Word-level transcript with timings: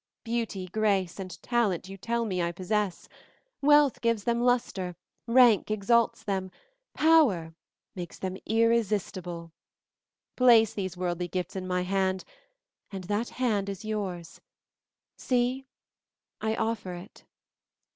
Beauty, 0.23 0.65
grace, 0.65 1.19
and 1.19 1.39
talent 1.43 1.87
you 1.87 1.95
tell 1.95 2.25
me 2.25 2.41
I 2.41 2.51
possess; 2.51 3.07
wealth 3.61 4.01
gives 4.01 4.23
them 4.23 4.41
luster, 4.41 4.95
rank 5.27 5.69
exalts 5.69 6.23
them, 6.23 6.49
power 6.95 7.53
makes 7.93 8.17
them 8.17 8.35
irresistible. 8.47 9.51
Place 10.35 10.73
these 10.73 10.97
worldly 10.97 11.27
gifts 11.27 11.55
in 11.55 11.67
my 11.67 11.83
hand 11.83 12.23
and 12.91 13.03
that 13.03 13.29
hand 13.37 13.69
is 13.69 13.85
yours. 13.85 14.41
See, 15.19 15.67
I 16.41 16.55
offer 16.55 16.95
it." 16.95 17.23